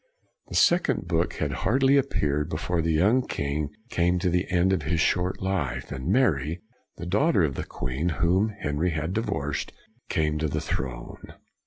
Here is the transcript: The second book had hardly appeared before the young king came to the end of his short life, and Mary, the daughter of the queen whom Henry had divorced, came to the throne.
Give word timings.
The 0.47 0.55
second 0.55 1.07
book 1.07 1.33
had 1.33 1.51
hardly 1.51 1.95
appeared 1.95 2.49
before 2.49 2.81
the 2.81 2.91
young 2.91 3.21
king 3.27 3.69
came 3.91 4.17
to 4.17 4.31
the 4.31 4.49
end 4.49 4.73
of 4.73 4.81
his 4.81 4.99
short 4.99 5.39
life, 5.43 5.91
and 5.91 6.07
Mary, 6.07 6.59
the 6.97 7.05
daughter 7.05 7.43
of 7.43 7.53
the 7.53 7.63
queen 7.65 8.09
whom 8.09 8.49
Henry 8.61 8.89
had 8.89 9.13
divorced, 9.13 9.73
came 10.09 10.39
to 10.39 10.47
the 10.47 10.59
throne. 10.59 11.35